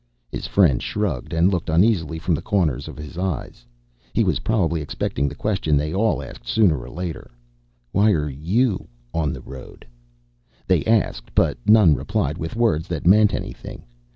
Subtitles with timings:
[0.31, 3.67] His friend shrugged and looked uneasily from the corners of his eyes.
[4.13, 7.29] He was probably expecting the question they all asked sooner or later:
[7.91, 9.85] Why are you on the road?
[10.65, 13.83] They asked, but none replied with words that meant anything.